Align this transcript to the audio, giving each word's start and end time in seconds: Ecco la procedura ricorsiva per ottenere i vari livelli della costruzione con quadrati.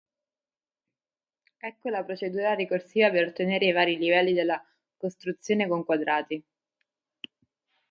Ecco 1.59 1.89
la 1.91 2.03
procedura 2.03 2.55
ricorsiva 2.55 3.11
per 3.11 3.25
ottenere 3.27 3.65
i 3.65 3.71
vari 3.71 3.97
livelli 3.99 4.33
della 4.33 4.59
costruzione 4.97 5.67
con 5.67 5.85
quadrati. 5.85 6.43